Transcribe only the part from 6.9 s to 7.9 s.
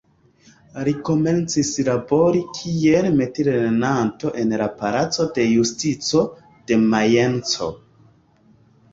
Majenco.